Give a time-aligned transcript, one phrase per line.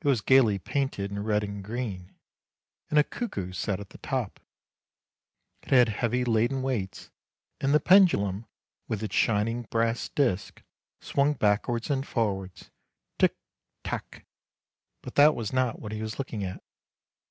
[0.00, 2.14] It was gaily painted in red and green,
[2.88, 4.40] and a cuckoo sat at the top;
[5.64, 7.10] it had heavy laden weights,
[7.60, 8.46] and the pendulum,
[8.88, 10.62] with its shining brass disc,
[11.02, 12.70] swung backwards and forwards,'
[13.18, 13.36] Tick,
[13.84, 14.24] tack';
[15.02, 16.62] but that was not what he was looking at.